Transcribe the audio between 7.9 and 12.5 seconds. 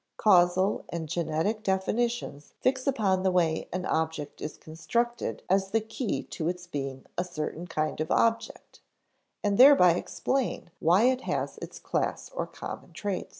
of object, and thereby explain why it has its class or